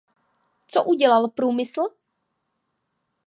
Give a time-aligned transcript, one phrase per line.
[0.67, 1.81] Co udělal průmysl?